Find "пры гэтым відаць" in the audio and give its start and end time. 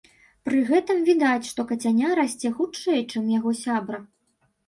0.47-1.49